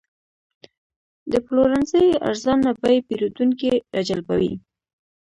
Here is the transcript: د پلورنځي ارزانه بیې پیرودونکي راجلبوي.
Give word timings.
د 1.31 1.33
پلورنځي 1.45 2.05
ارزانه 2.27 2.69
بیې 2.81 2.99
پیرودونکي 3.07 3.71
راجلبوي. 3.95 4.53